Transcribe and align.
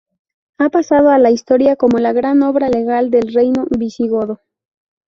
Ha 0.57 0.69
pasado 0.71 1.11
a 1.11 1.19
la 1.19 1.29
historia 1.29 1.75
como 1.75 1.99
la 1.99 2.11
gran 2.11 2.41
obra 2.41 2.69
legal 2.69 3.11
del 3.11 3.31
reino 3.31 3.65
visigodo. 3.69 4.39